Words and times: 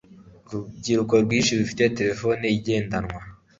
urubyiruko 0.47 1.13
rwinshi 1.23 1.51
rufite 1.59 1.83
terefone 1.99 2.45
igendanwa 2.57 3.19